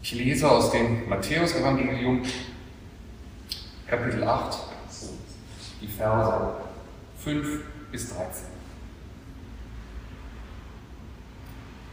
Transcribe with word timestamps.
Ich 0.00 0.14
lese 0.14 0.48
aus 0.48 0.70
dem 0.70 1.08
Matthäusevangelium, 1.08 2.22
Kapitel 3.86 4.22
8, 4.22 4.58
die 5.82 5.88
Verse 5.88 6.52
5 7.18 7.60
bis 7.90 8.14
13. 8.14 8.46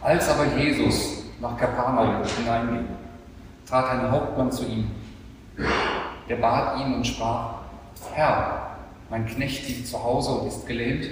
Als 0.02 0.30
aber 0.30 0.46
Jesus 0.56 1.24
nach 1.42 1.58
Kapernaum 1.58 2.24
hineinging, 2.24 2.86
trat 3.68 3.90
ein 3.90 4.12
Hauptmann 4.12 4.52
zu 4.52 4.66
ihm. 4.66 4.92
Der 6.30 6.36
bat 6.36 6.80
ihn 6.80 6.94
und 6.94 7.08
sprach, 7.08 7.56
Herr, 8.14 8.78
mein 9.10 9.26
Knecht 9.26 9.68
liegt 9.68 9.88
zu 9.88 10.02
Hause 10.02 10.32
und 10.32 10.48
ist 10.48 10.68
gelähmt 10.68 11.08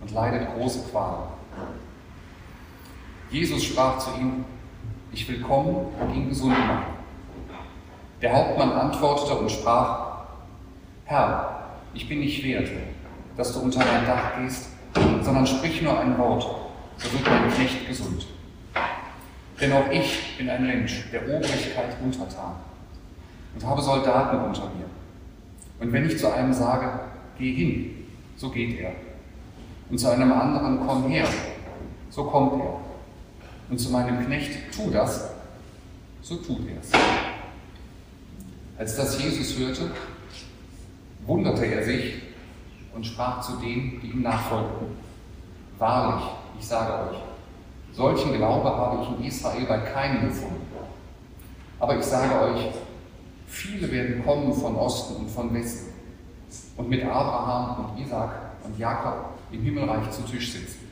und 0.00 0.12
leidet 0.12 0.54
große 0.54 0.80
Qual. 0.90 1.28
Jesus 3.30 3.64
sprach 3.64 3.98
zu 3.98 4.10
ihm, 4.20 4.44
ich 5.12 5.28
will 5.28 5.40
kommen 5.40 5.86
und 6.00 6.14
ihn 6.14 6.28
gesund 6.28 6.58
machen. 6.58 6.92
Der 8.20 8.32
Hauptmann 8.32 8.72
antwortete 8.72 9.34
und 9.34 9.50
sprach, 9.50 10.22
Herr, 11.04 11.66
ich 11.94 12.08
bin 12.08 12.20
nicht 12.20 12.44
wert, 12.44 12.68
dass 13.36 13.52
du 13.52 13.60
unter 13.60 13.80
mein 13.80 14.06
Dach 14.06 14.38
gehst, 14.38 14.68
sondern 15.22 15.46
sprich 15.46 15.82
nur 15.82 15.98
ein 15.98 16.16
Wort, 16.18 16.46
so 16.96 17.12
wird 17.12 17.26
mein 17.26 17.52
Knecht 17.52 17.86
gesund. 17.86 18.26
Denn 19.60 19.72
auch 19.72 19.90
ich 19.90 20.36
bin 20.38 20.48
ein 20.48 20.66
Mensch 20.66 21.10
der 21.12 21.22
Obrigkeit 21.22 21.96
untertan 22.02 22.54
und 23.54 23.66
habe 23.66 23.82
Soldaten 23.82 24.38
unter 24.38 24.62
mir. 24.62 24.86
Und 25.80 25.92
wenn 25.92 26.06
ich 26.06 26.18
zu 26.18 26.32
einem 26.32 26.52
sage, 26.52 26.88
geh 27.38 27.52
hin, 27.52 28.08
so 28.36 28.50
geht 28.50 28.78
er. 28.80 28.92
Und 29.90 29.98
zu 29.98 30.08
einem 30.08 30.32
anderen, 30.32 30.80
komm 30.86 31.08
her, 31.08 31.26
so 32.08 32.24
kommt 32.24 32.62
er. 32.62 32.81
Und 33.70 33.78
zu 33.78 33.90
meinem 33.90 34.24
Knecht, 34.26 34.72
tu 34.74 34.90
das, 34.90 35.30
so 36.20 36.36
tut 36.36 36.68
er 36.68 36.80
es. 36.80 36.90
Als 38.78 38.96
das 38.96 39.22
Jesus 39.22 39.58
hörte, 39.58 39.90
wunderte 41.26 41.66
er 41.66 41.84
sich 41.84 42.14
und 42.94 43.06
sprach 43.06 43.40
zu 43.40 43.56
denen, 43.56 44.00
die 44.00 44.08
ihm 44.08 44.22
nachfolgten. 44.22 44.88
Wahrlich, 45.78 46.24
ich 46.58 46.66
sage 46.66 47.10
euch, 47.10 47.18
solchen 47.92 48.34
Glaube 48.34 48.68
habe 48.68 49.02
ich 49.02 49.18
in 49.18 49.24
Israel 49.24 49.64
bei 49.66 49.78
keinem 49.78 50.28
gefunden. 50.28 50.66
Aber 51.78 51.98
ich 51.98 52.04
sage 52.04 52.40
euch, 52.40 52.68
viele 53.46 53.90
werden 53.90 54.24
kommen 54.24 54.52
von 54.52 54.76
Osten 54.76 55.16
und 55.16 55.30
von 55.30 55.52
Westen 55.52 55.92
und 56.76 56.88
mit 56.88 57.04
Abraham 57.04 57.86
und 57.86 58.00
Isaac 58.00 58.30
und 58.64 58.78
Jakob 58.78 59.30
im 59.50 59.62
Himmelreich 59.62 60.10
zu 60.10 60.22
Tisch 60.22 60.52
sitzen. 60.52 60.88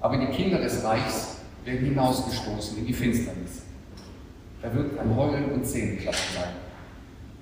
Aber 0.00 0.16
die 0.18 0.26
Kinder 0.26 0.58
des 0.58 0.84
Reichs 0.84 1.35
werden 1.66 1.88
hinausgestoßen 1.88 2.78
in 2.78 2.86
die 2.86 2.92
Finsternis. 2.92 3.62
Da 4.62 4.72
wird 4.72 4.98
ein 4.98 5.14
Heulen 5.14 5.52
und 5.52 5.66
Zähneklatschen 5.66 6.34
sein. 6.34 6.54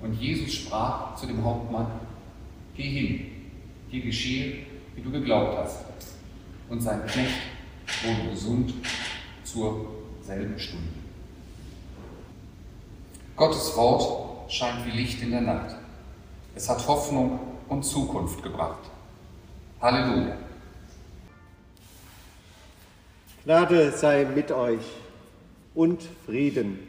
Und 0.01 0.13
Jesus 0.19 0.53
sprach 0.53 1.15
zu 1.15 1.27
dem 1.27 1.43
Hauptmann, 1.43 1.87
geh 2.75 2.83
hin, 2.83 3.25
dir 3.91 4.01
geschehe, 4.01 4.65
wie 4.95 5.01
du 5.01 5.11
geglaubt 5.11 5.57
hast. 5.57 5.85
Und 6.69 6.81
sein 6.81 7.05
Knecht 7.05 7.35
wurde 8.03 8.31
gesund 8.31 8.73
zur 9.43 9.85
selben 10.21 10.59
Stunde. 10.59 10.89
Gottes 13.35 13.75
Wort 13.77 14.51
scheint 14.51 14.85
wie 14.85 14.97
Licht 14.97 15.21
in 15.21 15.31
der 15.31 15.41
Nacht. 15.41 15.75
Es 16.55 16.67
hat 16.69 16.87
Hoffnung 16.87 17.39
und 17.69 17.83
Zukunft 17.83 18.41
gebracht. 18.41 18.89
Halleluja. 19.81 20.37
Gnade 23.45 23.91
sei 23.91 24.25
mit 24.25 24.51
euch 24.51 24.81
und 25.75 26.01
Frieden 26.25 26.79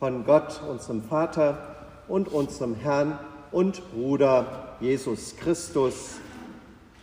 von 0.00 0.24
Gott, 0.24 0.60
unserem 0.68 1.04
Vater 1.04 1.76
und 2.08 2.26
unserem 2.26 2.74
Herrn 2.74 3.16
und 3.52 3.80
Bruder 3.92 4.74
Jesus 4.80 5.36
Christus. 5.36 6.16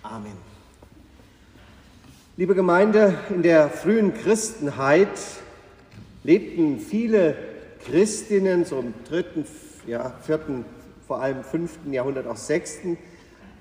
Amen. 0.04 0.34
Liebe 2.36 2.54
Gemeinde, 2.54 3.18
in 3.30 3.44
der 3.44 3.70
frühen 3.70 4.14
Christenheit 4.14 5.08
lebten 6.24 6.78
viele 6.82 7.38
Christinnen, 7.86 8.66
so 8.66 8.80
im 8.80 8.94
dritten, 9.08 9.46
ja, 9.88 10.12
vierten, 10.22 10.66
vor 11.08 11.22
allem 11.22 11.46
fünften 11.46 11.94
Jahrhundert, 11.94 12.28
auch 12.28 12.36
sechsten, 12.36 12.98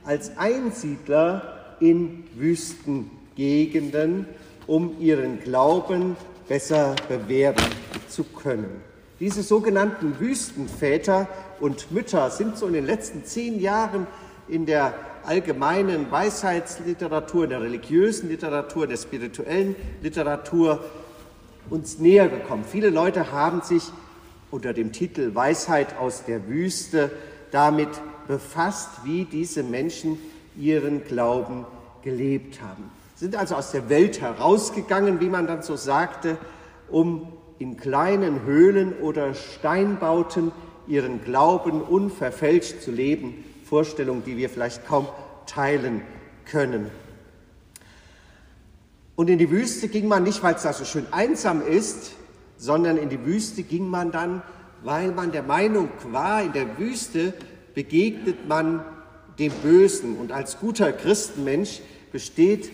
als 0.05 0.37
Einsiedler 0.37 1.77
in 1.79 2.25
Wüstengegenden, 2.35 4.27
um 4.71 5.01
ihren 5.01 5.41
Glauben 5.41 6.17
besser 6.47 6.95
bewähren 7.09 7.57
zu 8.09 8.23
können. 8.23 8.81
Diese 9.19 9.43
sogenannten 9.43 10.21
Wüstenväter 10.21 11.27
und 11.59 11.91
Mütter 11.91 12.31
sind 12.31 12.57
so 12.57 12.69
in 12.69 12.75
den 12.75 12.87
letzten 12.87 13.25
zehn 13.25 13.59
Jahren 13.59 14.07
in 14.47 14.67
der 14.67 14.95
allgemeinen 15.25 16.09
Weisheitsliteratur, 16.13 17.45
in 17.45 17.51
der 17.51 17.63
religiösen 17.63 18.29
Literatur, 18.29 18.87
der 18.87 18.97
spirituellen 18.97 19.75
Literatur 20.03 20.85
uns 21.69 21.99
näher 21.99 22.29
gekommen. 22.29 22.65
Viele 22.65 22.91
Leute 22.91 23.33
haben 23.33 23.63
sich 23.63 23.83
unter 24.53 24.73
dem 24.73 24.93
Titel 24.93 25.35
Weisheit 25.35 25.99
aus 25.99 26.25
der 26.27 26.47
Wüste 26.47 27.11
damit 27.51 27.89
befasst, 28.29 28.89
wie 29.03 29.25
diese 29.25 29.65
Menschen 29.65 30.17
ihren 30.57 31.03
Glauben 31.03 31.67
gelebt 32.05 32.63
haben. 32.63 33.00
Sind 33.21 33.37
also 33.37 33.55
aus 33.57 33.71
der 33.71 33.91
Welt 33.91 34.23
herausgegangen, 34.23 35.21
wie 35.21 35.29
man 35.29 35.47
dann 35.47 35.61
so 35.63 35.77
sagte, 35.77 36.39
um 36.89 37.31
in 37.59 37.77
kleinen 37.77 38.45
Höhlen 38.45 38.95
oder 38.95 39.35
Steinbauten 39.35 40.53
ihren 40.87 41.23
Glauben 41.23 41.83
unverfälscht 41.83 42.81
zu 42.81 42.91
leben. 42.91 43.45
Vorstellungen, 43.67 44.25
die 44.25 44.39
wir 44.39 44.49
vielleicht 44.49 44.87
kaum 44.87 45.07
teilen 45.45 46.01
können. 46.47 46.91
Und 49.17 49.29
in 49.29 49.37
die 49.37 49.51
Wüste 49.51 49.89
ging 49.89 50.09
man 50.09 50.23
nicht, 50.23 50.43
weil 50.43 50.55
es 50.55 50.63
da 50.63 50.73
so 50.73 50.87
schön 50.87 51.07
einsam 51.11 51.61
ist, 51.61 52.13
sondern 52.57 52.97
in 52.97 53.11
die 53.11 53.23
Wüste 53.27 53.65
ging 53.65 53.87
man 53.87 54.13
dann, 54.13 54.41
weil 54.83 55.13
man 55.13 55.31
der 55.31 55.43
Meinung 55.43 55.91
war, 56.11 56.43
in 56.43 56.55
der 56.55 56.79
Wüste 56.79 57.35
begegnet 57.75 58.49
man 58.49 58.83
dem 59.39 59.53
Bösen. 59.63 60.17
Und 60.17 60.33
als 60.33 60.59
guter 60.59 60.91
Christenmensch 60.91 61.83
besteht 62.13 62.71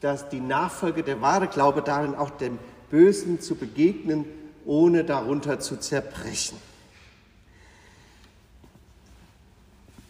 dass 0.00 0.28
die 0.28 0.40
Nachfolge, 0.40 1.02
der 1.02 1.20
wahre 1.20 1.46
Glaube 1.48 1.82
darin, 1.82 2.14
auch 2.14 2.30
dem 2.30 2.58
Bösen 2.90 3.40
zu 3.40 3.54
begegnen, 3.54 4.24
ohne 4.64 5.04
darunter 5.04 5.60
zu 5.60 5.76
zerbrechen. 5.76 6.58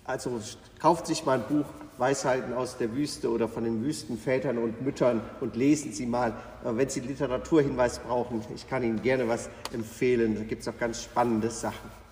Also 0.05 0.41
kauft 0.79 1.07
sich 1.07 1.25
mal 1.25 1.39
ein 1.39 1.45
Buch 1.49 1.67
Weisheiten 1.99 2.53
aus 2.53 2.77
der 2.77 2.95
Wüste 2.95 3.31
oder 3.31 3.49
von 3.49 3.65
den 3.65 3.83
Wüstenvätern 3.83 4.59
und 4.59 4.83
Müttern 4.83 5.23
und 5.41 5.57
lesen 5.57 5.93
Sie 5.93 6.07
mal. 6.07 6.35
Wenn 6.63 6.89
Sie 6.89 7.01
Literaturhinweis 7.01 8.01
brauchen, 8.01 8.43
ich 8.55 8.69
kann 8.69 8.83
Ihnen 8.83 9.03
gerne 9.03 9.29
was 9.29 9.49
empfehlen. 9.73 10.35
Da 10.35 10.43
gibt 10.43 10.63
es 10.63 10.69
auch 10.69 10.79
ganz 10.79 11.03
spannende 11.03 11.51
Sachen. 11.51 12.06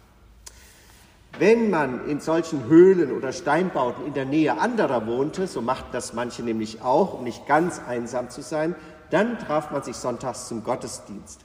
Wenn 1.38 1.68
man 1.68 2.08
in 2.08 2.20
solchen 2.20 2.64
Höhlen 2.66 3.10
oder 3.10 3.32
Steinbauten 3.32 4.06
in 4.06 4.14
der 4.14 4.24
Nähe 4.24 4.58
anderer 4.58 5.06
wohnte, 5.06 5.48
so 5.48 5.60
machten 5.60 5.88
das 5.90 6.12
manche 6.12 6.44
nämlich 6.44 6.80
auch, 6.82 7.14
um 7.14 7.24
nicht 7.24 7.46
ganz 7.48 7.80
einsam 7.80 8.30
zu 8.30 8.40
sein, 8.40 8.76
dann 9.10 9.38
traf 9.38 9.72
man 9.72 9.82
sich 9.82 9.96
sonntags 9.96 10.46
zum 10.46 10.62
Gottesdienst. 10.62 11.40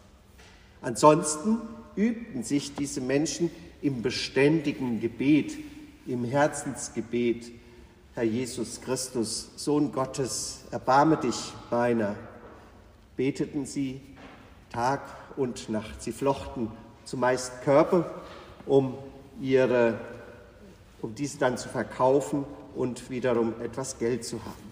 Ansonsten 0.81 1.57
übten 1.95 2.43
sich 2.43 2.75
diese 2.75 3.01
Menschen 3.01 3.49
im 3.81 4.03
beständigen 4.03 4.99
Gebet, 4.99 5.57
im 6.05 6.23
Herzensgebet. 6.23 7.51
Herr 8.13 8.23
Jesus 8.23 8.81
Christus, 8.81 9.49
Sohn 9.55 9.91
Gottes, 9.91 10.65
erbarme 10.69 11.17
dich 11.17 11.53
meiner. 11.71 12.15
Beteten 13.17 13.65
sie 13.65 14.01
Tag 14.71 15.01
und 15.35 15.69
Nacht. 15.69 16.01
Sie 16.01 16.11
flochten 16.11 16.71
zumeist 17.05 17.63
Körper, 17.63 18.09
um 18.65 18.93
ihre, 19.41 19.99
um 21.01 21.15
diese 21.15 21.37
dann 21.37 21.57
zu 21.57 21.69
verkaufen 21.69 22.45
und 22.75 23.09
wiederum 23.09 23.53
etwas 23.61 23.99
Geld 23.99 24.23
zu 24.25 24.43
haben. 24.43 24.69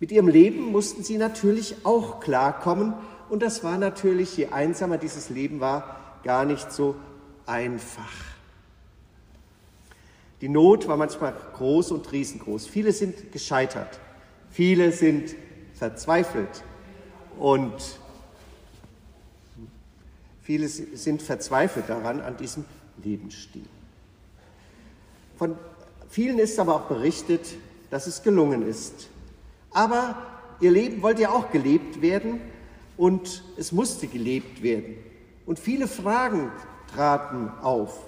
Mit 0.00 0.12
ihrem 0.12 0.28
Leben 0.28 0.72
mussten 0.72 1.04
sie 1.04 1.16
natürlich 1.16 1.76
auch 1.84 2.20
klarkommen 2.20 2.94
und 3.28 3.42
das 3.42 3.64
war 3.64 3.78
natürlich, 3.78 4.36
je 4.36 4.46
einsamer 4.46 4.98
dieses 4.98 5.30
Leben 5.30 5.60
war, 5.60 6.18
gar 6.24 6.44
nicht 6.44 6.72
so 6.72 6.96
einfach. 7.46 8.12
Die 10.40 10.48
Not 10.48 10.88
war 10.88 10.96
manchmal 10.96 11.34
groß 11.54 11.90
und 11.92 12.10
riesengroß. 12.12 12.66
Viele 12.66 12.92
sind 12.92 13.32
gescheitert, 13.32 13.98
viele 14.50 14.92
sind 14.92 15.34
verzweifelt 15.74 16.62
und 17.38 17.72
viele 20.42 20.68
sind 20.68 21.22
verzweifelt 21.22 21.88
daran, 21.88 22.20
an 22.20 22.36
diesem 22.36 22.64
Lebensstil. 23.02 23.64
Von 25.36 25.56
vielen 26.08 26.38
ist 26.38 26.58
aber 26.58 26.76
auch 26.76 26.88
berichtet, 26.88 27.56
dass 27.90 28.06
es 28.06 28.22
gelungen 28.22 28.66
ist. 28.66 29.08
Aber 29.70 30.16
ihr 30.60 30.70
Leben 30.70 31.02
wollte 31.02 31.22
ja 31.22 31.30
auch 31.30 31.50
gelebt 31.50 32.00
werden 32.02 32.40
und 32.96 33.42
es 33.56 33.72
musste 33.72 34.06
gelebt 34.06 34.62
werden. 34.62 34.96
Und 35.46 35.58
viele 35.58 35.88
Fragen 35.88 36.50
traten 36.94 37.50
auf. 37.60 38.06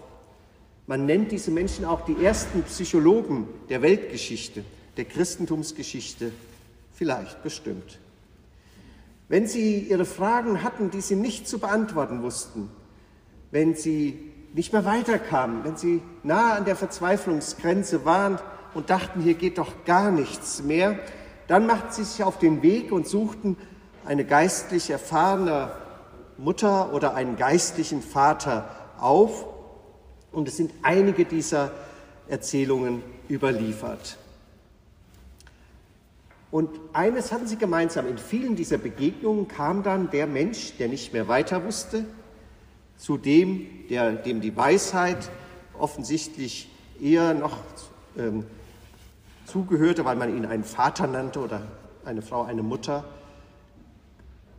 Man 0.86 1.04
nennt 1.04 1.32
diese 1.32 1.50
Menschen 1.50 1.84
auch 1.84 2.04
die 2.04 2.24
ersten 2.24 2.62
Psychologen 2.62 3.48
der 3.68 3.82
Weltgeschichte, 3.82 4.64
der 4.96 5.04
Christentumsgeschichte, 5.04 6.30
vielleicht 6.92 7.42
bestimmt. 7.42 7.98
Wenn 9.28 9.48
sie 9.48 9.80
ihre 9.80 10.04
Fragen 10.04 10.62
hatten, 10.62 10.90
die 10.90 11.00
sie 11.00 11.16
nicht 11.16 11.48
zu 11.48 11.58
beantworten 11.58 12.22
wussten, 12.22 12.70
wenn 13.50 13.74
sie 13.74 14.32
nicht 14.56 14.72
mehr 14.72 14.86
weiterkamen, 14.86 15.64
wenn 15.64 15.76
sie 15.76 16.00
nahe 16.22 16.54
an 16.54 16.64
der 16.64 16.76
Verzweiflungsgrenze 16.76 18.06
waren 18.06 18.38
und 18.72 18.88
dachten, 18.88 19.20
hier 19.20 19.34
geht 19.34 19.58
doch 19.58 19.84
gar 19.84 20.10
nichts 20.10 20.62
mehr, 20.62 20.98
dann 21.46 21.66
machten 21.66 21.92
sie 21.92 22.04
sich 22.04 22.24
auf 22.24 22.38
den 22.38 22.62
Weg 22.62 22.90
und 22.90 23.06
suchten 23.06 23.58
eine 24.06 24.24
geistlich 24.24 24.88
erfahrene 24.88 25.72
Mutter 26.38 26.94
oder 26.94 27.14
einen 27.14 27.36
geistlichen 27.36 28.00
Vater 28.00 28.70
auf. 28.98 29.44
Und 30.32 30.48
es 30.48 30.56
sind 30.56 30.72
einige 30.82 31.26
dieser 31.26 31.70
Erzählungen 32.26 33.02
überliefert. 33.28 34.16
Und 36.50 36.70
eines 36.94 37.30
hatten 37.30 37.46
sie 37.46 37.56
gemeinsam. 37.56 38.08
In 38.08 38.16
vielen 38.16 38.56
dieser 38.56 38.78
Begegnungen 38.78 39.48
kam 39.48 39.82
dann 39.82 40.10
der 40.10 40.26
Mensch, 40.26 40.78
der 40.78 40.88
nicht 40.88 41.12
mehr 41.12 41.28
weiter 41.28 41.62
wusste, 41.66 42.06
zu 42.96 43.16
dem, 43.16 43.66
der, 43.88 44.12
dem 44.12 44.40
die 44.40 44.56
Weisheit 44.56 45.30
offensichtlich 45.78 46.70
eher 47.00 47.34
noch 47.34 47.58
ähm, 48.16 48.46
zugehörte, 49.44 50.04
weil 50.04 50.16
man 50.16 50.36
ihn 50.36 50.46
einen 50.46 50.64
Vater 50.64 51.06
nannte 51.06 51.40
oder 51.40 51.62
eine 52.04 52.22
Frau 52.22 52.42
eine 52.42 52.62
Mutter, 52.62 53.04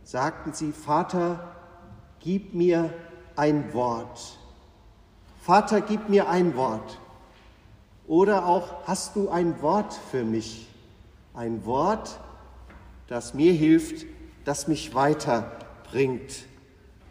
sagten 0.04 0.52
sie, 0.52 0.72
Vater, 0.72 1.54
gib 2.20 2.54
mir 2.54 2.92
ein 3.36 3.72
Wort. 3.74 4.38
Vater, 5.42 5.80
gib 5.80 6.08
mir 6.08 6.28
ein 6.28 6.56
Wort. 6.56 6.98
Oder 8.06 8.46
auch, 8.46 8.86
hast 8.86 9.16
du 9.16 9.28
ein 9.28 9.60
Wort 9.60 9.94
für 10.10 10.24
mich? 10.24 10.66
Ein 11.34 11.64
Wort, 11.66 12.18
das 13.06 13.34
mir 13.34 13.52
hilft, 13.52 14.06
das 14.44 14.66
mich 14.66 14.94
weiterbringt, 14.94 16.46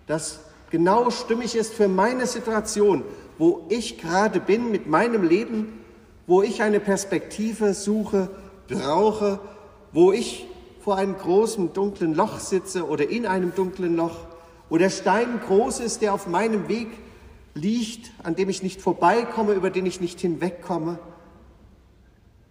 das 0.07 0.39
genau 0.69 1.09
stimmig 1.09 1.55
ist 1.55 1.73
für 1.73 1.87
meine 1.87 2.25
Situation, 2.25 3.03
wo 3.37 3.65
ich 3.69 3.97
gerade 3.97 4.39
bin 4.39 4.71
mit 4.71 4.87
meinem 4.87 5.23
Leben, 5.23 5.79
wo 6.25 6.41
ich 6.41 6.61
eine 6.61 6.79
Perspektive 6.79 7.73
suche, 7.73 8.29
brauche, 8.67 9.39
wo 9.93 10.11
ich 10.11 10.47
vor 10.81 10.97
einem 10.97 11.17
großen 11.17 11.73
dunklen 11.73 12.13
Loch 12.13 12.39
sitze 12.39 12.87
oder 12.87 13.09
in 13.09 13.25
einem 13.25 13.53
dunklen 13.53 13.95
Loch, 13.95 14.15
wo 14.69 14.77
der 14.77 14.89
Stein 14.89 15.39
groß 15.45 15.79
ist, 15.79 16.01
der 16.01 16.13
auf 16.13 16.27
meinem 16.27 16.67
Weg 16.67 16.87
liegt, 17.53 18.11
an 18.23 18.35
dem 18.35 18.49
ich 18.49 18.63
nicht 18.63 18.81
vorbeikomme, 18.81 19.53
über 19.53 19.69
den 19.69 19.85
ich 19.85 20.01
nicht 20.01 20.19
hinwegkomme. 20.19 20.99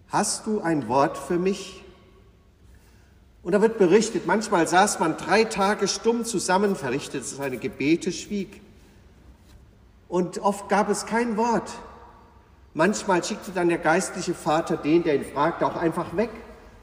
Hast 0.09 0.47
du 0.47 0.61
ein 0.61 0.89
Wort 0.89 1.19
für 1.19 1.39
mich? 1.39 1.83
Und 3.47 3.53
da 3.53 3.63
wird 3.63 3.79
berichtet, 3.79 4.27
manchmal 4.27 4.67
saß 4.67 4.99
man 4.99 5.17
drei 5.17 5.45
Tage 5.45 5.87
stumm 5.87 6.25
zusammen, 6.25 6.75
verrichtete 6.75 7.23
seine 7.23 7.59
Gebete, 7.59 8.11
schwieg. 8.11 8.61
Und 10.09 10.41
oft 10.41 10.69
gab 10.69 10.91
es 10.91 11.07
kein 11.07 11.37
Wort. 11.37 11.71
Manchmal 12.75 13.23
schickte 13.23 13.53
dann 13.53 13.69
der 13.69 13.79
geistliche 13.79 14.35
Vater 14.35 14.77
den, 14.77 15.05
der 15.05 15.15
ihn 15.15 15.25
fragte, 15.25 15.65
auch 15.65 15.77
einfach 15.77 16.17
weg 16.17 16.31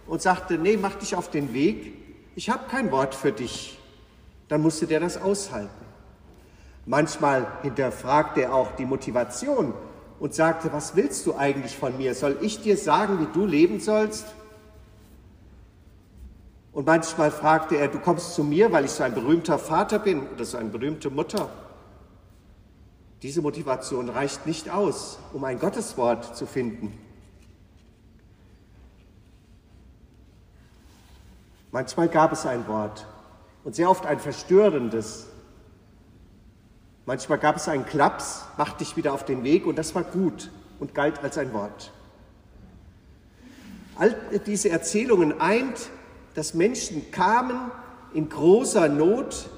und 0.08 0.22
sagte, 0.22 0.58
nee, 0.58 0.78
mach 0.78 0.96
dich 0.96 1.18
auf 1.18 1.30
den 1.30 1.54
Weg, 1.54 1.98
ich 2.34 2.50
habe 2.50 2.70
kein 2.70 2.92
Wort 2.92 3.14
für 3.14 3.34
dich. 3.34 3.78
Dann 4.48 4.62
musste 4.62 4.88
der 4.88 5.02
das 5.02 5.22
aushalten. 5.22 5.86
Manchmal 6.86 7.46
hinterfragte 7.62 8.44
er 8.44 8.54
auch 8.54 8.74
die 8.78 8.86
Motivation 8.86 9.74
und 10.18 10.34
sagte, 10.34 10.72
was 10.72 10.96
willst 10.96 11.26
du 11.26 11.36
eigentlich 11.36 11.76
von 11.76 11.98
mir? 11.98 12.16
Soll 12.16 12.38
ich 12.40 12.62
dir 12.62 12.78
sagen, 12.78 13.20
wie 13.20 13.38
du 13.38 13.46
leben 13.46 13.82
sollst? 13.82 14.28
Und 16.74 16.88
manchmal 16.88 17.30
fragte 17.30 17.76
er, 17.78 17.88
du 17.88 18.00
kommst 18.00 18.34
zu 18.34 18.44
mir, 18.44 18.72
weil 18.72 18.86
ich 18.86 18.92
so 18.92 19.04
ein 19.04 19.14
berühmter 19.14 19.60
Vater 19.60 20.00
bin 20.00 20.28
oder 20.28 20.44
so 20.44 20.58
eine 20.58 20.70
berühmte 20.70 21.12
Mutter. 21.12 21.50
Diese 23.22 23.42
Motivation 23.42 24.10
reicht 24.10 24.48
nicht 24.48 24.70
aus, 24.70 25.20
um 25.34 25.44
ein 25.44 25.60
Gotteswort 25.60 26.36
zu 26.36 26.46
finden. 26.48 26.98
Manchmal 31.72 32.10
gab 32.10 32.32
es 32.32 32.46
ein 32.46 32.68
Wort 32.68 33.08
und 33.64 33.76
sehr 33.76 33.90
oft 33.90 34.06
ein 34.06 34.20
verstörendes. 34.20 35.28
Manchmal 37.06 37.38
gab 37.38 37.56
es 37.58 37.68
einen 37.68 37.86
Klaps, 37.86 38.46
mach 38.58 38.74
dich 38.74 38.98
wieder 38.98 39.14
auf 39.14 39.26
den 39.26 39.44
Weg 39.44 39.66
und 39.66 39.78
das 39.78 39.94
war 39.94 40.04
gut 40.04 40.52
und 40.80 40.96
galt 40.96 41.24
als 41.24 41.38
ein 41.38 41.54
Wort. 41.54 41.92
All 43.96 44.16
diese 44.46 44.70
Erzählungen 44.70 45.40
eint 45.40 45.90
dass 46.34 46.54
Menschen 46.54 47.12
kamen 47.12 47.72
in 48.14 48.30
großer 48.30 48.90
Not, 48.90 49.50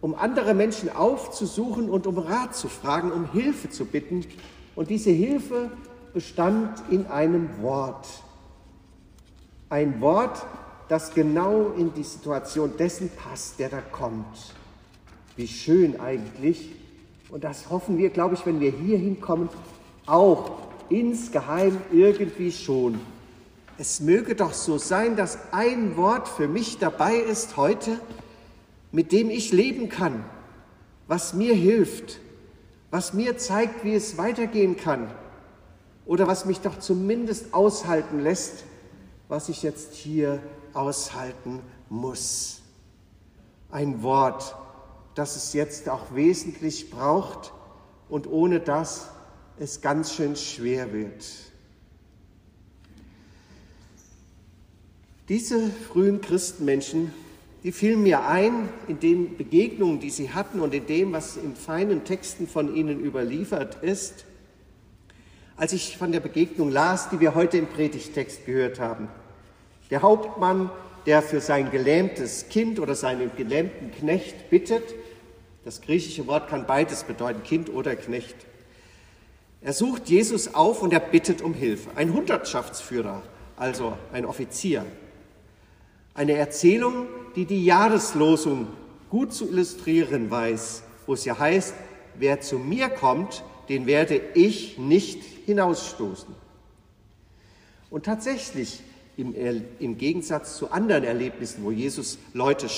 um 0.00 0.14
andere 0.14 0.54
Menschen 0.54 0.94
aufzusuchen 0.94 1.88
und 1.88 2.06
um 2.06 2.18
Rat 2.18 2.56
zu 2.56 2.68
fragen, 2.68 3.12
um 3.12 3.30
Hilfe 3.32 3.70
zu 3.70 3.84
bitten. 3.84 4.24
Und 4.74 4.90
diese 4.90 5.10
Hilfe 5.10 5.70
bestand 6.12 6.82
in 6.90 7.06
einem 7.06 7.62
Wort. 7.62 8.06
Ein 9.70 10.00
Wort, 10.00 10.44
das 10.88 11.14
genau 11.14 11.72
in 11.76 11.94
die 11.94 12.02
Situation 12.02 12.72
dessen 12.76 13.10
passt, 13.10 13.58
der 13.58 13.68
da 13.68 13.80
kommt. 13.80 14.54
Wie 15.36 15.48
schön 15.48 16.00
eigentlich. 16.00 16.70
Und 17.30 17.44
das 17.44 17.70
hoffen 17.70 17.96
wir, 17.96 18.10
glaube 18.10 18.34
ich, 18.34 18.44
wenn 18.44 18.60
wir 18.60 18.72
hier 18.72 18.98
hinkommen, 18.98 19.48
auch 20.04 20.58
insgeheim 20.90 21.78
irgendwie 21.90 22.52
schon 22.52 23.00
es 23.78 24.00
möge 24.00 24.34
doch 24.34 24.52
so 24.52 24.78
sein, 24.78 25.16
dass 25.16 25.38
ein 25.52 25.96
Wort 25.96 26.28
für 26.28 26.48
mich 26.48 26.78
dabei 26.78 27.16
ist 27.16 27.56
heute, 27.56 27.98
mit 28.90 29.12
dem 29.12 29.30
ich 29.30 29.52
leben 29.52 29.88
kann, 29.88 30.24
was 31.08 31.34
mir 31.34 31.54
hilft, 31.54 32.20
was 32.90 33.14
mir 33.14 33.38
zeigt, 33.38 33.84
wie 33.84 33.94
es 33.94 34.18
weitergehen 34.18 34.76
kann 34.76 35.10
oder 36.04 36.26
was 36.26 36.44
mich 36.44 36.60
doch 36.60 36.78
zumindest 36.78 37.54
aushalten 37.54 38.20
lässt, 38.20 38.64
was 39.28 39.48
ich 39.48 39.62
jetzt 39.62 39.94
hier 39.94 40.42
aushalten 40.74 41.60
muss. 41.88 42.60
Ein 43.70 44.02
Wort, 44.02 44.54
das 45.14 45.36
es 45.36 45.54
jetzt 45.54 45.88
auch 45.88 46.14
wesentlich 46.14 46.90
braucht 46.90 47.52
und 48.08 48.26
ohne 48.26 48.60
das 48.60 49.08
es 49.58 49.80
ganz 49.80 50.12
schön 50.12 50.36
schwer 50.36 50.92
wird. 50.92 51.24
Diese 55.28 55.70
frühen 55.70 56.20
Christenmenschen, 56.20 57.12
die 57.62 57.70
fielen 57.70 58.02
mir 58.02 58.26
ein 58.26 58.68
in 58.88 58.98
den 58.98 59.36
Begegnungen, 59.36 60.00
die 60.00 60.10
sie 60.10 60.30
hatten 60.30 60.60
und 60.60 60.74
in 60.74 60.86
dem, 60.86 61.12
was 61.12 61.36
in 61.36 61.54
feinen 61.54 62.04
Texten 62.04 62.48
von 62.48 62.74
ihnen 62.74 62.98
überliefert 62.98 63.84
ist, 63.84 64.24
als 65.56 65.72
ich 65.72 65.96
von 65.96 66.10
der 66.10 66.18
Begegnung 66.18 66.70
las, 66.70 67.08
die 67.10 67.20
wir 67.20 67.36
heute 67.36 67.56
im 67.58 67.68
Predigtext 67.68 68.46
gehört 68.46 68.80
haben. 68.80 69.06
Der 69.90 70.02
Hauptmann, 70.02 70.70
der 71.06 71.22
für 71.22 71.40
sein 71.40 71.70
gelähmtes 71.70 72.48
Kind 72.48 72.80
oder 72.80 72.96
seinen 72.96 73.30
gelähmten 73.36 73.92
Knecht 73.92 74.50
bittet, 74.50 74.82
das 75.64 75.82
griechische 75.82 76.26
Wort 76.26 76.48
kann 76.48 76.66
beides 76.66 77.04
bedeuten, 77.04 77.44
Kind 77.44 77.70
oder 77.70 77.94
Knecht. 77.94 78.34
Er 79.60 79.72
sucht 79.72 80.08
Jesus 80.08 80.52
auf 80.54 80.82
und 80.82 80.92
er 80.92 80.98
bittet 80.98 81.42
um 81.42 81.54
Hilfe. 81.54 81.90
Ein 81.94 82.12
Hundertschaftsführer, 82.12 83.22
also 83.56 83.96
ein 84.12 84.26
Offizier, 84.26 84.84
eine 86.14 86.32
Erzählung, 86.32 87.06
die 87.36 87.46
die 87.46 87.64
Jahreslosung 87.64 88.68
gut 89.10 89.32
zu 89.32 89.48
illustrieren 89.48 90.30
weiß, 90.30 90.82
wo 91.06 91.14
es 91.14 91.24
ja 91.24 91.38
heißt, 91.38 91.74
wer 92.18 92.40
zu 92.40 92.58
mir 92.58 92.88
kommt, 92.88 93.44
den 93.68 93.86
werde 93.86 94.20
ich 94.34 94.78
nicht 94.78 95.22
hinausstoßen. 95.46 96.34
Und 97.90 98.04
tatsächlich, 98.04 98.82
im, 99.16 99.34
im 99.78 99.98
Gegensatz 99.98 100.56
zu 100.56 100.70
anderen 100.70 101.04
Erlebnissen, 101.04 101.62
wo 101.64 101.70
Jesus 101.70 102.18
Leute 102.32 102.68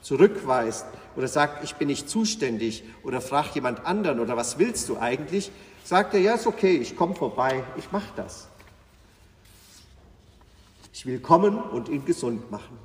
zurückweist 0.00 0.86
oder 1.16 1.26
sagt, 1.26 1.64
ich 1.64 1.74
bin 1.74 1.88
nicht 1.88 2.08
zuständig 2.08 2.84
oder 3.02 3.20
fragt 3.20 3.54
jemand 3.56 3.84
anderen 3.84 4.20
oder 4.20 4.36
was 4.36 4.58
willst 4.58 4.88
du 4.88 4.98
eigentlich, 4.98 5.50
sagt 5.82 6.14
er, 6.14 6.20
ja, 6.20 6.34
ist 6.34 6.46
okay, 6.46 6.76
ich 6.76 6.96
komme 6.96 7.14
vorbei, 7.14 7.64
ich 7.76 7.90
mache 7.90 8.12
das. 8.16 8.48
Ich 10.94 11.06
will 11.06 11.18
kommen 11.18 11.58
und 11.58 11.88
ihn 11.88 12.04
gesund 12.04 12.52
machen. 12.52 12.78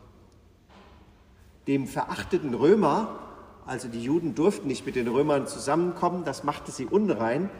Dem 1.68 1.86
verachteten 1.86 2.56
Römer, 2.56 3.20
also 3.68 3.88
die 3.88 4.02
Juden 4.02 4.34
durften 4.34 4.68
nicht 4.68 4.84
mit 4.88 4.96
den 4.96 5.08
Römern 5.08 5.46
zusammenkommen, 5.46 6.24
das 6.26 6.44
machte 6.44 6.72
sie 6.72 6.88
unrein, 6.88 7.52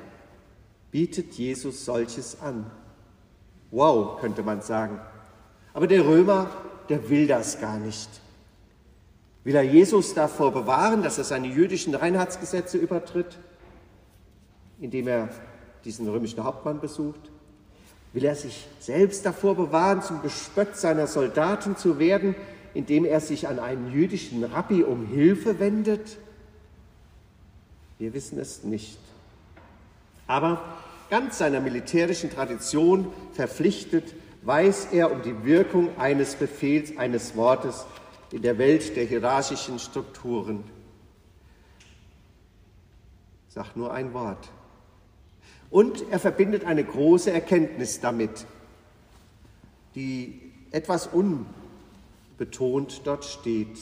bietet 0.90 1.36
Jesus 1.36 1.86
solches 1.86 2.42
an. 2.42 2.66
Wow, 3.70 4.20
könnte 4.20 4.42
man 4.42 4.64
sagen. 4.64 5.00
Aber 5.76 5.86
der 5.86 6.04
Römer, 6.04 6.50
der 6.90 7.12
will 7.12 7.28
das 7.28 7.62
gar 7.62 7.78
nicht. 7.78 8.10
Will 9.44 9.54
er 9.54 9.62
Jesus 9.62 10.16
davor 10.16 10.52
bewahren, 10.52 11.04
dass 11.04 11.20
er 11.20 11.26
seine 11.26 11.48
jüdischen 11.48 11.94
Reinheitsgesetze 11.94 12.80
übertritt, 12.80 13.38
indem 14.80 15.08
er 15.10 15.30
diesen 15.86 16.10
römischen 16.10 16.44
Hauptmann 16.44 16.80
besucht? 16.80 17.30
Will 18.14 18.26
er 18.26 18.36
sich 18.36 18.68
selbst 18.80 19.26
davor 19.26 19.56
bewahren, 19.56 20.02
zum 20.02 20.22
Gespött 20.22 20.76
seiner 20.76 21.08
Soldaten 21.08 21.78
zu 21.78 22.00
werden, 22.00 22.36
indem 22.74 23.06
er 23.06 23.20
sich 23.20 23.48
an 23.48 23.60
einen 23.60 23.92
jüdischen 23.92 24.44
Rabbi 24.44 24.84
um 24.84 25.06
Hilfe 25.06 25.60
wendet? 25.60 26.18
Wir 28.00 28.14
wissen 28.14 28.40
es 28.40 28.64
nicht. 28.64 28.98
Aber 30.26 30.62
ganz 31.10 31.38
seiner 31.38 31.60
militärischen 31.60 32.30
Tradition 32.30 33.12
verpflichtet, 33.34 34.16
weiß 34.42 34.90
er 34.92 35.12
um 35.12 35.22
die 35.22 35.44
Wirkung 35.44 35.90
eines 35.98 36.36
Befehls, 36.36 36.98
eines 36.98 37.36
Wortes 37.36 37.86
in 38.32 38.42
der 38.42 38.58
Welt 38.58 38.96
der 38.96 39.06
hierarchischen 39.06 39.80
Strukturen. 39.80 40.64
Sag 43.50 43.76
nur 43.76 43.92
ein 43.92 44.14
Wort. 44.14 44.50
Und 45.70 46.04
er 46.10 46.20
verbindet 46.20 46.66
eine 46.66 46.84
große 46.84 47.32
Erkenntnis 47.32 48.00
damit, 48.00 48.46
die 49.96 50.42
etwas 50.72 51.08
unbetont 51.08 53.02
dort 53.04 53.26
steht. 53.26 53.78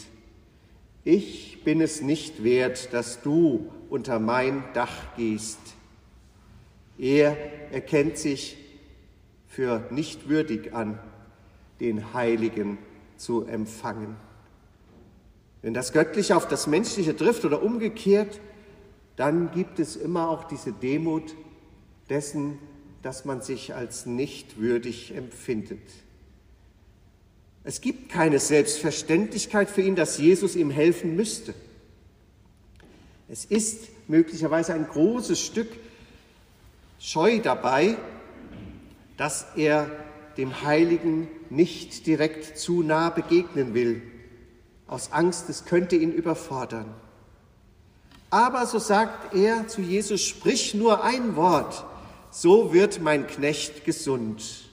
Ich 1.04 1.64
bin 1.64 1.80
es 1.80 2.02
nicht 2.02 2.44
wert, 2.44 2.94
dass 2.94 3.22
du 3.22 3.72
unter 3.90 4.20
mein 4.20 4.64
Dach 4.74 5.16
gehst. 5.16 5.60
Er 6.98 7.38
erkennt 7.72 8.18
sich 8.18 8.58
für 9.48 9.88
nicht 9.92 10.28
würdig 10.28 10.74
an, 10.74 11.00
den 11.80 12.14
Heiligen 12.14 12.78
zu 13.16 13.46
empfangen. 13.46 14.16
Wenn 15.62 15.74
das 15.74 15.94
Göttliche 15.94 16.36
auf 16.36 16.48
das 16.48 16.68
Menschliche 16.68 17.16
trifft 17.16 17.46
oder 17.46 17.64
umgekehrt, 17.64 18.40
dann 19.16 19.52
gibt 19.52 19.80
es 19.80 19.96
immer 19.96 20.30
auch 20.30 20.44
diese 20.44 20.72
Demut 20.72 21.36
dessen, 22.10 22.60
dass 23.02 23.26
man 23.26 23.42
sich 23.42 23.74
als 23.74 24.06
nicht 24.06 24.60
würdig 24.60 25.16
empfindet. 25.16 25.82
Es 27.64 27.82
gibt 27.82 28.10
keine 28.10 28.40
Selbstverständlichkeit 28.40 29.70
für 29.70 29.82
ihn, 29.82 29.96
dass 29.96 30.18
Jesus 30.18 30.56
ihm 30.56 30.70
helfen 30.70 31.16
müsste. 31.16 31.54
Es 33.28 33.44
ist 33.44 33.90
möglicherweise 34.08 34.74
ein 34.74 34.88
großes 34.88 35.40
Stück 35.40 35.68
Scheu 37.00 37.40
dabei, 37.40 37.98
dass 39.18 39.46
er 39.56 39.92
dem 40.38 40.64
Heiligen 40.64 41.28
nicht 41.50 42.08
direkt 42.08 42.58
zu 42.58 42.84
nah 42.84 43.10
begegnen 43.10 43.74
will, 43.74 44.02
aus 44.88 45.12
Angst, 45.12 45.50
es 45.50 45.66
könnte 45.66 45.96
ihn 45.96 46.12
überfordern. 46.12 46.94
Aber 48.30 48.66
so 48.66 48.80
sagt 48.80 49.34
er 49.36 49.68
zu 49.68 49.82
Jesus, 49.82 50.22
sprich 50.22 50.74
nur 50.74 51.04
ein 51.04 51.36
Wort, 51.36 51.86
so 52.40 52.72
wird 52.72 53.02
mein 53.02 53.26
Knecht 53.26 53.84
gesund. 53.84 54.70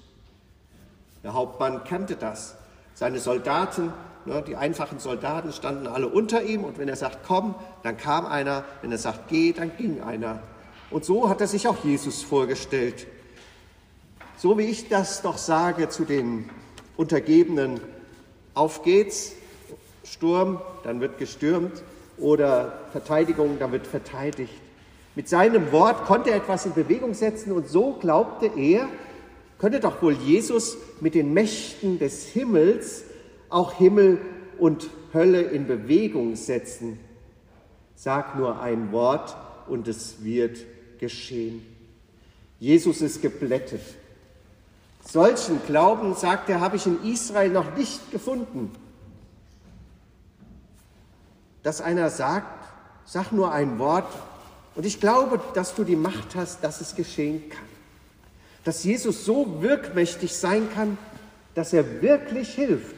Der 1.23 1.33
Hauptmann 1.33 1.85
kannte 1.85 2.15
das. 2.15 2.57
Seine 2.93 3.21
Soldaten, 3.21 3.91
ne, 4.27 4.45
die 4.47 4.55
einfachen 4.55 4.99
Soldaten 4.99 5.51
standen 5.51 5.87
alle 5.87 6.09
unter 6.09 6.43
ihm 6.43 6.63
und 6.63 6.77
wenn 6.77 6.91
er 6.91 6.97
sagt, 6.97 7.21
komm, 7.27 7.55
dann 7.83 7.97
kam 7.97 8.27
einer, 8.27 8.65
wenn 8.83 8.93
er 8.93 8.99
sagt, 8.99 9.29
geh, 9.29 9.55
dann 9.55 9.75
ging 9.79 10.03
einer. 10.03 10.43
Und 10.91 11.07
so 11.07 11.31
hat 11.31 11.41
er 11.41 11.47
sich 11.47 11.67
auch 11.67 11.83
Jesus 11.83 12.23
vorgestellt. 12.23 13.07
So 14.37 14.59
wie 14.59 14.65
ich 14.65 14.91
das 14.91 15.23
doch 15.23 15.39
sage 15.39 15.89
zu 15.89 16.05
den 16.05 16.51
Untergebenen, 16.99 17.81
auf 18.53 18.83
geht's, 18.83 19.33
Sturm, 20.05 20.61
dann 20.83 21.01
wird 21.01 21.17
gestürmt 21.17 21.83
oder 22.19 22.79
Verteidigung, 22.93 23.59
dann 23.59 23.73
wird 23.73 23.87
verteidigt. 23.87 24.53
Mit 25.15 25.29
seinem 25.29 25.71
Wort 25.71 26.07
konnte 26.07 26.31
er 26.31 26.37
etwas 26.37 26.67
in 26.67 26.75
Bewegung 26.75 27.15
setzen 27.15 27.53
und 27.53 27.69
so 27.69 27.93
glaubte 27.93 28.51
er, 28.57 28.89
könnte 29.59 29.79
doch 29.81 30.03
wohl 30.03 30.15
Jesus 30.15 30.77
mit 31.01 31.15
den 31.15 31.33
Mächten 31.33 31.99
des 31.99 32.27
Himmels 32.27 33.05
auch 33.49 33.75
Himmel 33.75 34.19
und 34.59 34.89
Hölle 35.13 35.43
in 35.43 35.67
Bewegung 35.67 36.35
setzen. 36.35 36.99
Sag 37.95 38.37
nur 38.37 38.61
ein 38.61 38.91
Wort 38.91 39.37
und 39.69 39.87
es 39.87 40.25
wird 40.25 40.59
geschehen. 40.99 41.65
Jesus 42.59 43.01
ist 43.01 43.23
geblättet. 43.23 43.83
Solchen 45.07 45.61
Glauben, 45.67 46.15
sagt 46.15 46.49
er, 46.49 46.61
habe 46.61 46.77
ich 46.77 46.87
in 46.87 47.03
Israel 47.05 47.51
noch 47.51 47.77
nicht 47.77 48.11
gefunden. 48.11 48.73
Dass 51.63 51.81
einer 51.81 52.11
sagt, 52.11 52.67
sag 53.05 53.31
nur 53.33 53.53
ein 53.53 53.79
Wort 53.79 54.09
und 54.75 54.85
ich 54.87 55.01
glaube, 55.01 55.41
dass 55.55 55.75
du 55.75 55.85
die 55.85 55.97
Macht 55.97 56.35
hast, 56.35 56.65
dass 56.65 56.81
es 56.81 56.95
geschehen 56.95 57.49
kann. 57.49 57.67
Dass 58.65 58.83
Jesus 58.83 59.25
so 59.25 59.63
wirkmächtig 59.63 60.35
sein 60.35 60.69
kann, 60.75 60.99
dass 61.55 61.73
er 61.73 62.03
wirklich 62.03 62.55
hilft. 62.55 62.97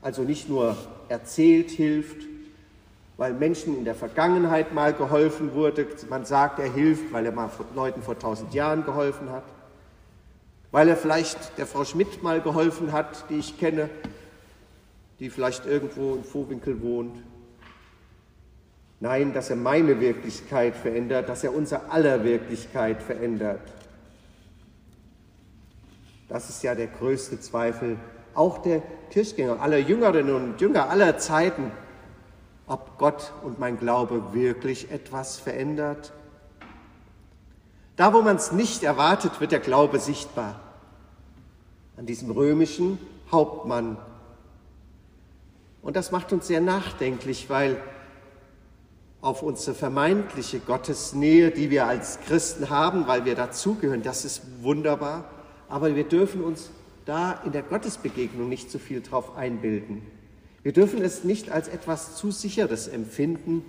Also 0.00 0.22
nicht 0.22 0.48
nur 0.48 0.76
erzählt 1.08 1.70
hilft, 1.70 2.26
weil 3.16 3.34
Menschen 3.34 3.76
in 3.76 3.84
der 3.84 3.96
Vergangenheit 3.96 4.72
mal 4.72 4.92
geholfen 4.92 5.54
wurde. 5.54 5.86
Man 6.08 6.24
sagt, 6.24 6.60
er 6.60 6.72
hilft, 6.72 7.12
weil 7.12 7.26
er 7.26 7.32
mal 7.32 7.50
Leuten 7.74 8.02
vor 8.02 8.18
tausend 8.18 8.54
Jahren 8.54 8.84
geholfen 8.84 9.30
hat. 9.30 9.44
Weil 10.70 10.88
er 10.88 10.96
vielleicht 10.96 11.58
der 11.58 11.66
Frau 11.66 11.84
Schmidt 11.84 12.22
mal 12.22 12.40
geholfen 12.40 12.92
hat, 12.92 13.24
die 13.28 13.38
ich 13.38 13.58
kenne, 13.58 13.90
die 15.18 15.30
vielleicht 15.30 15.66
irgendwo 15.66 16.14
in 16.14 16.22
Vorwinkel 16.22 16.80
wohnt. 16.80 17.16
Nein, 19.00 19.32
dass 19.32 19.50
er 19.50 19.56
meine 19.56 20.00
Wirklichkeit 20.00 20.74
verändert, 20.74 21.28
dass 21.28 21.44
er 21.44 21.54
unser 21.54 21.92
aller 21.92 22.24
Wirklichkeit 22.24 23.02
verändert. 23.02 23.60
Das 26.28 26.48
ist 26.48 26.62
ja 26.62 26.74
der 26.74 26.88
größte 26.88 27.40
Zweifel 27.40 27.96
auch 28.34 28.58
der 28.58 28.82
Kirchgänger, 29.10 29.60
aller 29.60 29.78
Jüngerinnen 29.78 30.34
und 30.34 30.60
Jünger 30.60 30.90
aller 30.90 31.18
Zeiten 31.18 31.70
ob 32.68 32.98
Gott 32.98 33.32
und 33.42 33.58
mein 33.58 33.78
Glaube 33.78 34.34
wirklich 34.34 34.90
etwas 34.90 35.38
verändert. 35.38 36.12
Da, 37.96 38.12
wo 38.12 38.20
man 38.22 38.36
es 38.36 38.52
nicht 38.52 38.82
erwartet, 38.84 39.40
wird 39.40 39.52
der 39.52 39.60
Glaube 39.60 39.98
sichtbar. 39.98 40.60
An 41.96 42.06
diesem 42.06 42.30
römischen 42.30 42.98
Hauptmann. 43.32 43.96
Und 45.82 45.96
das 45.96 46.12
macht 46.12 46.32
uns 46.32 46.46
sehr 46.46 46.60
nachdenklich, 46.60 47.48
weil 47.50 47.78
auf 49.20 49.42
unsere 49.42 49.74
vermeintliche 49.74 50.60
Gottesnähe, 50.60 51.50
die 51.50 51.70
wir 51.70 51.86
als 51.86 52.20
Christen 52.20 52.70
haben, 52.70 53.06
weil 53.06 53.24
wir 53.24 53.34
dazugehören, 53.34 54.02
das 54.02 54.24
ist 54.24 54.42
wunderbar. 54.62 55.28
Aber 55.68 55.96
wir 55.96 56.04
dürfen 56.04 56.42
uns 56.42 56.70
da 57.04 57.32
in 57.44 57.52
der 57.52 57.62
Gottesbegegnung 57.62 58.48
nicht 58.48 58.70
so 58.70 58.78
viel 58.78 59.00
drauf 59.00 59.36
einbilden. 59.36 60.02
Wir 60.62 60.72
dürfen 60.72 61.02
es 61.02 61.24
nicht 61.24 61.50
als 61.50 61.68
etwas 61.68 62.16
zu 62.16 62.30
Sicheres 62.30 62.86
empfinden, 62.86 63.64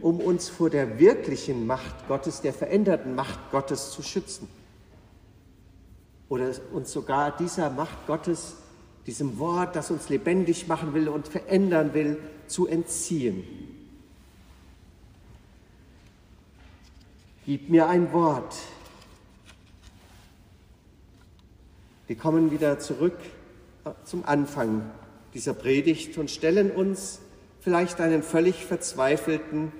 um 0.00 0.20
uns 0.20 0.48
vor 0.48 0.68
der 0.68 0.98
wirklichen 0.98 1.66
Macht 1.66 2.08
Gottes, 2.08 2.42
der 2.42 2.52
veränderten 2.52 3.14
Macht 3.14 3.38
Gottes 3.50 3.90
zu 3.90 4.02
schützen. 4.02 4.48
Oder 6.28 6.50
uns 6.72 6.92
sogar 6.92 7.36
dieser 7.36 7.70
Macht 7.70 8.06
Gottes, 8.06 8.56
diesem 9.06 9.38
Wort, 9.38 9.76
das 9.76 9.90
uns 9.90 10.08
lebendig 10.08 10.68
machen 10.68 10.94
will 10.94 11.08
und 11.08 11.28
verändern 11.28 11.94
will, 11.94 12.18
zu 12.48 12.66
entziehen. 12.66 13.44
Gib 17.46 17.68
mir 17.68 17.86
ein 17.88 18.10
Wort. 18.14 18.56
Wir 22.06 22.16
kommen 22.16 22.50
wieder 22.50 22.78
zurück 22.78 23.18
zum 24.04 24.24
Anfang 24.24 24.90
dieser 25.34 25.52
Predigt 25.52 26.16
und 26.16 26.30
stellen 26.30 26.70
uns 26.70 27.20
vielleicht 27.60 28.00
einen 28.00 28.22
völlig 28.22 28.64
verzweifelten 28.64 29.72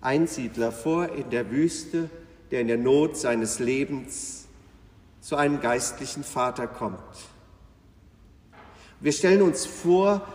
Einsiedler 0.00 0.72
vor 0.72 1.10
in 1.10 1.30
der 1.30 1.52
Wüste, 1.52 2.10
der 2.50 2.62
in 2.62 2.66
der 2.66 2.78
Not 2.78 3.16
seines 3.16 3.60
Lebens 3.60 4.48
zu 5.20 5.36
einem 5.36 5.60
geistlichen 5.60 6.24
Vater 6.24 6.66
kommt. 6.66 6.98
Wir 8.98 9.12
stellen 9.12 9.42
uns 9.42 9.66
vor, 9.66 10.26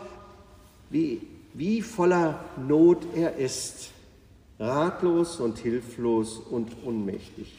wie, 0.89 1.27
wie 1.53 1.81
voller 1.81 2.39
Not 2.55 3.05
er 3.15 3.35
ist, 3.35 3.91
ratlos 4.59 5.39
und 5.39 5.57
hilflos 5.57 6.37
und 6.37 6.83
unmächtig. 6.83 7.53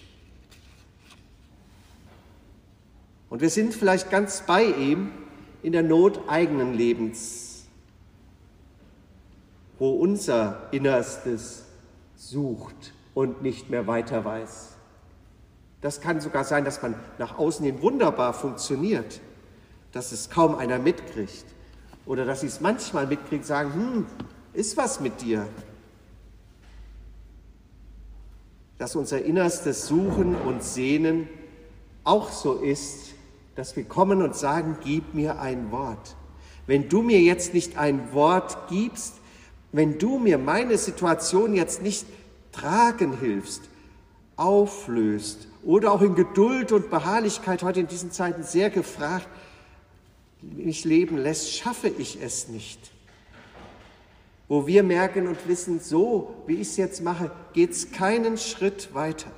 Und 3.28 3.40
wir 3.42 3.50
sind 3.50 3.74
vielleicht 3.74 4.10
ganz 4.10 4.42
bei 4.46 4.64
ihm 4.64 5.10
in 5.62 5.72
der 5.72 5.82
Not 5.82 6.28
eigenen 6.28 6.74
Lebens, 6.74 7.64
wo 9.78 9.90
unser 9.90 10.68
Innerstes 10.70 11.64
sucht 12.14 12.92
und 13.14 13.42
nicht 13.42 13.68
mehr 13.68 13.86
weiter 13.86 14.24
weiß. 14.24 14.76
Das 15.80 16.00
kann 16.00 16.20
sogar 16.20 16.44
sein, 16.44 16.64
dass 16.64 16.80
man 16.82 16.94
nach 17.18 17.36
außen 17.36 17.64
hin 17.64 17.82
wunderbar 17.82 18.32
funktioniert, 18.32 19.20
dass 19.92 20.12
es 20.12 20.30
kaum 20.30 20.54
einer 20.54 20.78
mitkriegt. 20.78 21.44
oder 22.06 22.24
dass 22.24 22.42
sie 22.42 22.46
es 22.46 22.60
manchmal 22.60 23.08
mitkriegen, 23.08 23.44
sagen, 23.44 23.74
hm, 23.74 24.06
ist 24.52 24.76
was 24.76 25.00
mit 25.00 25.20
dir? 25.22 25.48
Dass 28.78 28.96
unser 28.96 29.24
innerstes 29.24 29.86
Suchen 29.86 30.34
und 30.34 30.62
Sehnen 30.62 31.28
auch 32.04 32.30
so 32.30 32.54
ist, 32.54 33.14
dass 33.54 33.74
wir 33.74 33.84
kommen 33.84 34.22
und 34.22 34.36
sagen, 34.36 34.76
gib 34.84 35.14
mir 35.14 35.40
ein 35.40 35.72
Wort. 35.72 36.14
Wenn 36.66 36.88
du 36.88 37.02
mir 37.02 37.20
jetzt 37.20 37.54
nicht 37.54 37.78
ein 37.78 38.12
Wort 38.12 38.68
gibst, 38.68 39.14
wenn 39.72 39.98
du 39.98 40.18
mir 40.18 40.38
meine 40.38 40.78
Situation 40.78 41.54
jetzt 41.54 41.82
nicht 41.82 42.06
tragen 42.52 43.18
hilfst, 43.18 43.62
auflöst 44.36 45.48
oder 45.64 45.92
auch 45.92 46.02
in 46.02 46.14
Geduld 46.14 46.72
und 46.72 46.90
Beharrlichkeit 46.90 47.62
heute 47.62 47.80
in 47.80 47.88
diesen 47.88 48.12
Zeiten 48.12 48.42
sehr 48.42 48.70
gefragt, 48.70 49.28
mich 50.42 50.84
leben 50.84 51.16
lässt, 51.16 51.52
schaffe 51.52 51.88
ich 51.88 52.22
es 52.22 52.48
nicht. 52.48 52.92
Wo 54.48 54.66
wir 54.66 54.82
merken 54.82 55.26
und 55.26 55.48
wissen, 55.48 55.80
so 55.80 56.34
wie 56.46 56.54
ich 56.54 56.68
es 56.68 56.76
jetzt 56.76 57.02
mache, 57.02 57.30
geht 57.52 57.72
es 57.72 57.90
keinen 57.90 58.38
Schritt 58.38 58.94
weiter. 58.94 59.30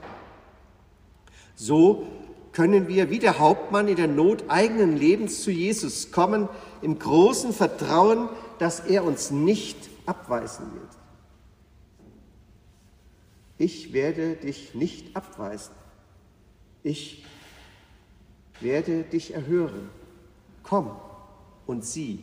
So 1.54 2.06
können 2.52 2.88
wir 2.88 3.10
wie 3.10 3.18
der 3.18 3.38
Hauptmann 3.38 3.88
in 3.88 3.96
der 3.96 4.08
Not 4.08 4.44
eigenen 4.48 4.96
Lebens 4.96 5.42
zu 5.42 5.50
Jesus 5.50 6.12
kommen, 6.12 6.48
im 6.82 6.98
großen 6.98 7.52
Vertrauen, 7.52 8.28
dass 8.58 8.80
er 8.80 9.04
uns 9.04 9.30
nicht 9.30 9.76
abweisen 10.06 10.66
wird. 10.74 10.88
Ich 13.58 13.92
werde 13.92 14.36
dich 14.36 14.74
nicht 14.74 15.16
abweisen. 15.16 15.74
Ich 16.82 17.24
werde 18.60 19.02
dich 19.02 19.34
erhören. 19.34 19.90
Komm 20.62 20.92
und 21.66 21.84
sieh. 21.84 22.20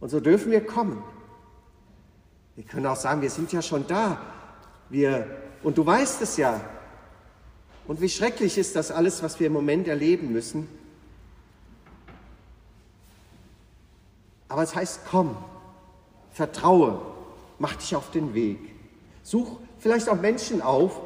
Und 0.00 0.10
so 0.10 0.20
dürfen 0.20 0.52
wir 0.52 0.64
kommen. 0.64 1.02
Wir 2.56 2.64
können 2.64 2.86
auch 2.86 2.96
sagen, 2.96 3.22
wir 3.22 3.30
sind 3.30 3.52
ja 3.52 3.62
schon 3.62 3.86
da. 3.86 4.20
Wir, 4.88 5.26
und 5.62 5.78
du 5.78 5.86
weißt 5.86 6.22
es 6.22 6.36
ja. 6.36 6.60
Und 7.86 8.00
wie 8.00 8.08
schrecklich 8.08 8.58
ist 8.58 8.76
das 8.76 8.90
alles, 8.90 9.22
was 9.22 9.40
wir 9.40 9.46
im 9.46 9.52
Moment 9.52 9.88
erleben 9.88 10.32
müssen. 10.32 10.68
Aber 14.48 14.62
es 14.62 14.74
heißt, 14.74 15.00
komm, 15.08 15.36
vertraue, 16.32 17.00
mach 17.58 17.76
dich 17.76 17.94
auf 17.94 18.10
den 18.10 18.34
Weg. 18.34 18.58
Such 19.22 19.58
vielleicht 19.78 20.08
auch 20.08 20.20
Menschen 20.20 20.60
auf, 20.60 21.00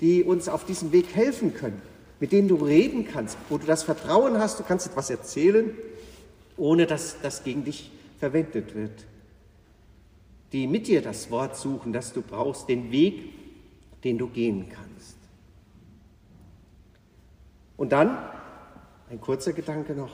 die 0.00 0.24
uns 0.24 0.48
auf 0.48 0.64
diesem 0.64 0.92
Weg 0.92 1.14
helfen 1.14 1.54
können, 1.54 1.80
mit 2.20 2.32
denen 2.32 2.48
du 2.48 2.56
reden 2.56 3.06
kannst, 3.06 3.36
wo 3.48 3.58
du 3.58 3.66
das 3.66 3.82
Vertrauen 3.82 4.38
hast, 4.38 4.58
du 4.58 4.64
kannst 4.64 4.86
etwas 4.86 5.10
erzählen, 5.10 5.76
ohne 6.56 6.86
dass 6.86 7.16
das 7.22 7.44
gegen 7.44 7.64
dich 7.64 7.90
verwendet 8.18 8.74
wird. 8.74 9.04
Die 10.52 10.66
mit 10.66 10.86
dir 10.86 11.02
das 11.02 11.30
Wort 11.30 11.56
suchen, 11.56 11.92
das 11.92 12.12
du 12.12 12.22
brauchst, 12.22 12.68
den 12.68 12.90
Weg, 12.90 13.32
den 14.04 14.18
du 14.18 14.28
gehen 14.28 14.68
kannst. 14.68 15.16
Und 17.76 17.92
dann 17.92 18.16
ein 19.10 19.20
kurzer 19.20 19.52
Gedanke 19.52 19.94
noch, 19.94 20.12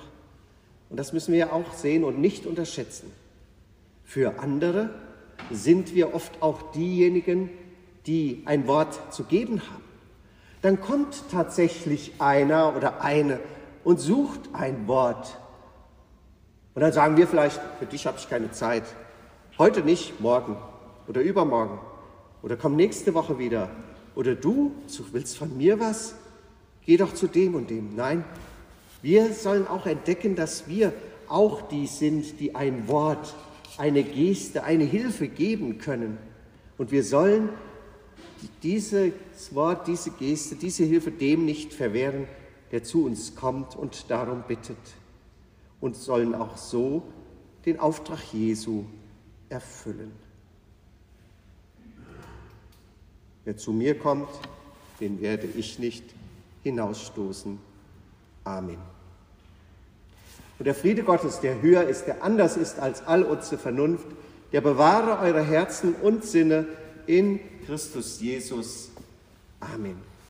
und 0.91 0.99
das 0.99 1.13
müssen 1.13 1.33
wir 1.33 1.39
ja 1.39 1.53
auch 1.53 1.73
sehen 1.73 2.05
und 2.05 2.19
nicht 2.19 2.45
unterschätzen. 2.45 3.11
Für 4.05 4.41
andere 4.41 4.91
sind 5.51 5.95
wir 5.95 6.15
oft 6.15 6.43
auch 6.43 6.73
diejenigen, 6.73 7.49
die 8.07 8.43
ein 8.45 8.67
Wort 8.67 9.15
zu 9.15 9.25
geben 9.25 9.61
haben. 9.61 9.83
Dann 10.61 10.81
kommt 10.81 11.25
tatsächlich 11.31 12.13
einer 12.19 12.77
oder 12.77 13.03
eine 13.03 13.41
und 13.85 14.01
sucht 14.01 14.41
ein 14.53 14.87
Wort. 14.87 15.39
Und 16.75 16.83
dann 16.83 16.93
sagen 16.93 17.17
wir 17.17 17.27
vielleicht, 17.27 17.61
für 17.79 17.87
dich 17.87 18.07
habe 18.07 18.19
ich 18.19 18.29
keine 18.29 18.51
Zeit. 18.53 18.85
Heute 19.63 19.83
nicht, 19.83 20.21
morgen 20.21 20.57
oder 21.07 21.21
übermorgen. 21.21 21.79
Oder 22.43 22.57
komm 22.57 22.75
nächste 22.75 23.15
Woche 23.15 23.39
wieder. 23.39 23.71
Oder 24.17 24.35
du 24.35 24.73
willst 25.13 25.39
von 25.39 25.57
mir 25.57 25.79
was? 25.79 26.17
Geh 26.85 26.97
doch 26.97 27.15
zu 27.15 27.29
dem 27.29 27.55
und 27.55 27.71
dem. 27.71 27.95
Nein, 27.95 28.25
wir 29.03 29.33
sollen 29.33 29.69
auch 29.69 29.87
entdecken, 29.87 30.35
dass 30.35 30.67
wir 30.67 30.93
auch 31.29 31.63
die 31.69 31.87
sind, 31.87 32.41
die 32.41 32.57
ein 32.57 32.89
Wort, 32.89 33.37
eine 33.79 34.03
Geste, 34.03 34.65
eine 34.65 34.83
Hilfe 34.83 35.29
geben 35.29 35.79
können. 35.79 36.19
Und 36.77 36.91
wir 36.91 37.05
sollen 37.05 37.49
dieses 38.65 39.13
Wort, 39.53 39.87
diese 39.87 40.11
Geste, 40.11 40.57
diese 40.57 40.83
Hilfe 40.83 41.13
dem 41.13 41.45
nicht 41.45 41.73
verwehren, 41.73 42.27
der 42.73 42.83
zu 42.83 43.05
uns 43.05 43.37
kommt 43.37 43.77
und 43.77 44.11
darum 44.11 44.43
bittet. 44.43 44.77
Und 45.81 45.95
sollen 45.95 46.35
auch 46.35 46.57
so 46.57 47.05
den 47.65 47.79
Auftrag 47.79 48.19
Jesu 48.33 48.87
erfüllen. 49.53 50.13
Wer 53.45 53.57
zu 53.57 53.73
mir 53.73 53.99
kommt, 53.99 54.29
den 55.01 55.21
werde 55.21 55.47
ich 55.47 55.79
nicht 55.79 56.05
hinausstoßen. 56.63 57.59
Amen. 58.45 58.79
Und 60.59 60.65
der 60.65 60.75
Friede 60.75 61.03
Gottes, 61.03 61.41
der 61.41 61.61
höher 61.61 61.85
ist, 61.85 62.07
der 62.07 62.23
anders 62.23 62.57
ist 62.57 62.79
als 62.79 63.07
all 63.07 63.25
unsere 63.25 63.59
Vernunft, 63.59 64.07
der 64.53 64.61
bewahre 64.61 65.19
eure 65.19 65.43
Herzen 65.43 65.95
und 65.95 66.25
Sinne 66.25 66.67
in 67.07 67.41
Christus 67.67 68.21
Jesus. 68.21 68.91
Amen. 69.61 70.12